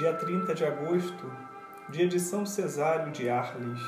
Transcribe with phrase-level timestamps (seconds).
[0.00, 1.30] dia 30 de agosto,
[1.90, 3.82] dia de São Cesário de Arles.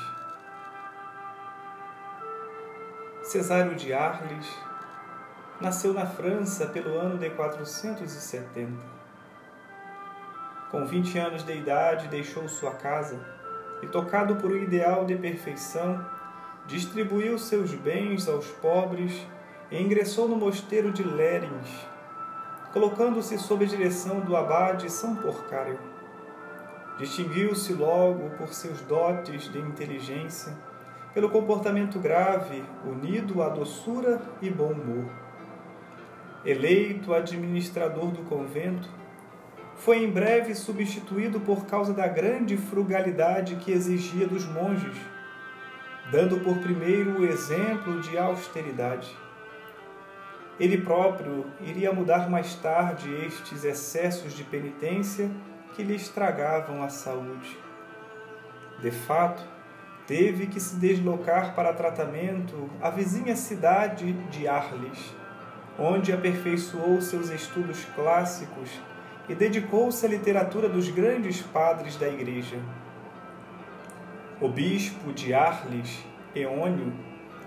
[3.23, 4.47] Cesário de Arles
[5.59, 8.73] nasceu na França pelo ano de 470.
[10.69, 13.19] Com 20 anos de idade, deixou sua casa
[13.81, 16.05] e, tocado por um ideal de perfeição,
[16.67, 19.25] distribuiu seus bens aos pobres
[19.71, 21.87] e ingressou no mosteiro de Lérins,
[22.71, 25.91] colocando-se sob a direção do abade São Porcário.
[26.97, 30.53] Distinguiu-se logo por seus dotes de inteligência,
[31.13, 35.05] pelo comportamento grave, unido à doçura e bom humor.
[36.45, 38.89] Eleito administrador do convento,
[39.75, 44.95] foi em breve substituído por causa da grande frugalidade que exigia dos monges,
[46.11, 49.17] dando por primeiro o exemplo de austeridade.
[50.59, 55.31] Ele próprio iria mudar mais tarde estes excessos de penitência
[55.75, 57.57] que lhe estragavam a saúde.
[58.81, 59.43] De fato,
[60.05, 65.15] teve que se deslocar para tratamento à vizinha cidade de Arles,
[65.77, 68.69] onde aperfeiçoou seus estudos clássicos
[69.27, 72.57] e dedicou-se à literatura dos grandes padres da Igreja.
[74.41, 76.03] O bispo de Arles,
[76.35, 76.93] Eônio,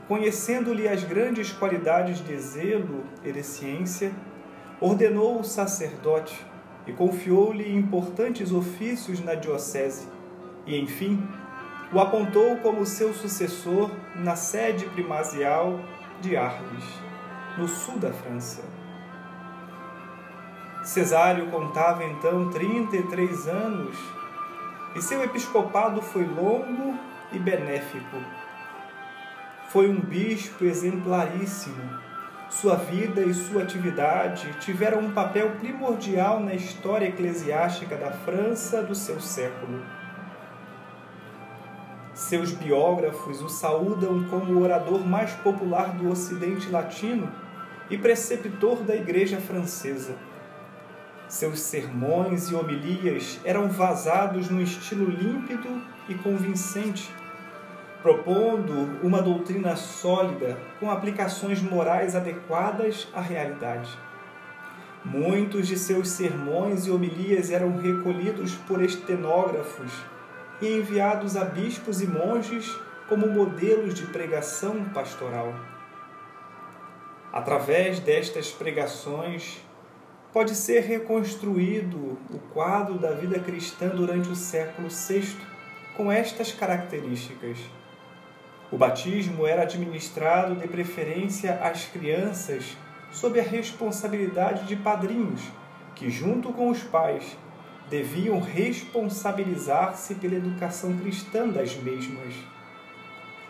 [0.08, 4.12] conhecendo-lhe as grandes qualidades de zelo e de ciência,
[4.80, 6.44] ordenou o sacerdote
[6.86, 10.08] e confiou-lhe importantes ofícios na diocese,
[10.66, 11.22] e, enfim,
[11.92, 15.80] o apontou como seu sucessor na sede primasial
[16.20, 16.84] de Arles,
[17.56, 18.62] no sul da França.
[20.84, 23.96] Cesário contava então 33 anos
[24.94, 26.96] e seu episcopado foi longo
[27.32, 28.16] e benéfico
[29.76, 31.76] foi um bispo exemplaríssimo.
[32.48, 38.94] Sua vida e sua atividade tiveram um papel primordial na história eclesiástica da França do
[38.94, 39.82] seu século.
[42.14, 47.30] Seus biógrafos o saúdam como o orador mais popular do Ocidente Latino
[47.90, 50.14] e preceptor da Igreja Francesa.
[51.28, 57.12] Seus sermões e homilias eram vazados num estilo límpido e convincente
[58.02, 63.90] propondo uma doutrina sólida com aplicações morais adequadas à realidade.
[65.04, 69.92] Muitos de seus sermões e homilias eram recolhidos por estenógrafos
[70.60, 72.76] e enviados a bispos e monges
[73.08, 75.54] como modelos de pregação pastoral.
[77.32, 79.60] Através destas pregações,
[80.32, 85.36] pode ser reconstruído o quadro da vida cristã durante o século VI
[85.96, 87.58] com estas características
[88.70, 92.76] o batismo era administrado de preferência às crianças
[93.12, 95.40] sob a responsabilidade de padrinhos,
[95.94, 97.36] que, junto com os pais,
[97.88, 102.34] deviam responsabilizar-se pela educação cristã das mesmas.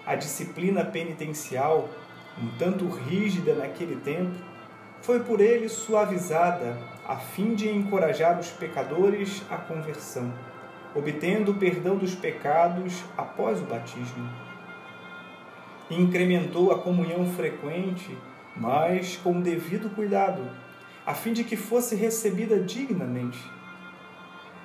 [0.04, 1.88] A disciplina penitencial,
[2.38, 4.36] um tanto rígida naquele tempo,
[5.00, 6.76] foi por ele suavizada
[7.08, 10.30] a fim de encorajar os pecadores à conversão,
[10.94, 14.45] obtendo o perdão dos pecados após o batismo
[15.90, 18.16] incrementou a comunhão frequente,
[18.56, 20.48] mas com o devido cuidado,
[21.04, 23.38] a fim de que fosse recebida dignamente.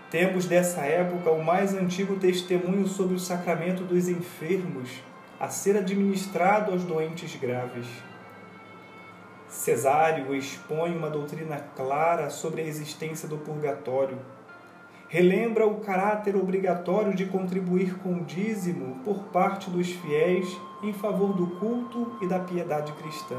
[0.10, 4.90] Temos dessa época o mais antigo testemunho sobre o sacramento dos enfermos
[5.40, 7.88] a ser administrado aos doentes graves.
[9.48, 14.18] Cesário expõe uma doutrina clara sobre a existência do purgatório
[15.12, 21.34] relembra o caráter obrigatório de contribuir com o dízimo por parte dos fiéis em favor
[21.34, 23.36] do culto e da piedade cristã.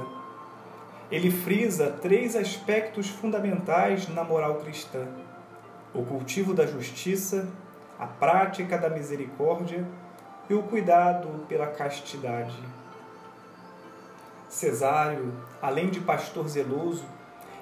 [1.11, 5.07] Ele frisa três aspectos fundamentais na moral cristã:
[5.95, 7.49] o cultivo da justiça,
[7.99, 9.83] a prática da misericórdia
[10.51, 12.59] e o cuidado pela castidade.
[14.47, 15.33] Cesário,
[15.63, 17.07] além de pastor zeloso,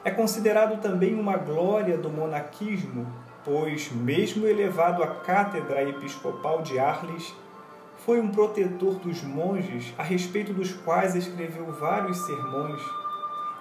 [0.05, 7.35] é considerado também uma glória do monaquismo pois, mesmo elevado à cátedra episcopal de Arles,
[8.05, 12.81] foi um protetor dos monges, a respeito dos quais escreveu vários sermões,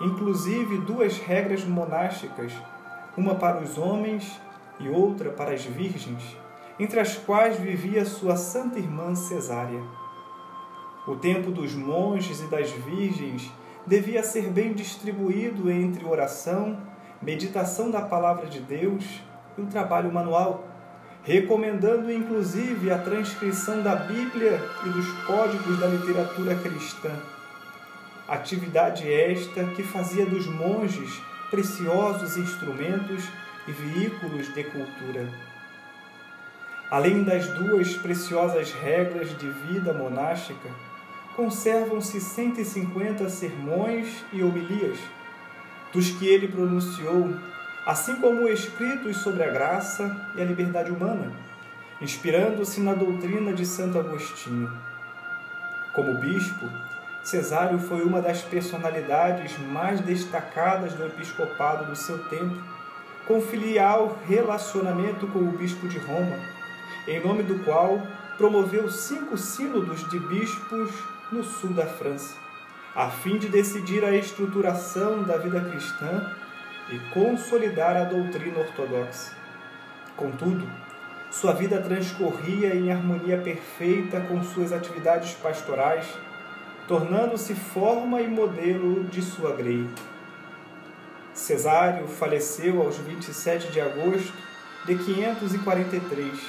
[0.01, 2.53] inclusive duas regras monásticas,
[3.17, 4.39] uma para os homens
[4.79, 6.37] e outra para as virgens,
[6.79, 9.81] entre as quais vivia sua santa irmã Cesária.
[11.05, 13.51] O tempo dos monges e das virgens
[13.85, 16.77] devia ser bem distribuído entre oração,
[17.21, 19.03] meditação da palavra de Deus
[19.59, 20.67] e o trabalho manual,
[21.23, 27.11] recomendando inclusive a transcrição da Bíblia e dos códigos da literatura cristã.
[28.27, 33.23] Atividade esta que fazia dos monges preciosos instrumentos
[33.67, 35.27] e veículos de cultura.
[36.89, 40.69] Além das duas preciosas regras de vida monástica,
[41.35, 44.97] conservam-se 150 sermões e homilias,
[45.93, 47.33] dos que ele pronunciou,
[47.89, 51.31] assim como escritos sobre a graça e a liberdade humana,
[51.99, 54.71] inspirando-se na doutrina de Santo Agostinho.
[55.91, 56.69] Como bispo,
[57.23, 62.61] Cesário foi uma das personalidades mais destacadas do episcopado do seu tempo,
[63.25, 66.37] com filial relacionamento com o bispo de Roma,
[67.07, 68.03] em nome do qual
[68.37, 70.91] promoveu cinco sínodos de bispos
[71.31, 72.35] no sul da França,
[72.95, 76.35] a fim de decidir a estruturação da vida cristã
[76.91, 79.33] e consolidar a doutrina ortodoxa.
[80.15, 80.67] Contudo,
[81.31, 86.05] sua vida transcorria em harmonia perfeita com suas atividades pastorais
[86.89, 89.87] tornando-se forma e modelo de sua grei.
[91.35, 94.33] Cesário faleceu aos 27 de agosto
[94.87, 96.39] de 543,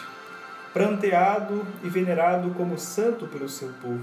[0.73, 4.01] pranteado e venerado como santo pelo seu povo.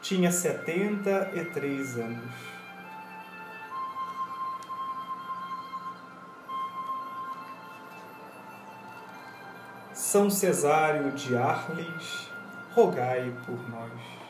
[0.00, 2.55] Tinha 73 anos.
[9.96, 12.28] São Cesário de Arles,
[12.74, 14.25] rogai por nós.